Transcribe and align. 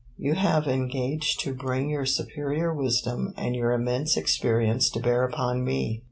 You 0.17 0.33
have 0.33 0.65
engaged 0.67 1.41
to 1.41 1.53
bring 1.53 1.91
your 1.91 2.07
superior 2.07 2.73
wisdom 2.73 3.35
and 3.37 3.55
your 3.55 3.71
immense 3.71 4.17
experience 4.17 4.89
to 4.89 4.99
bear 4.99 5.21
upon 5.23 5.63
me! 5.63 5.99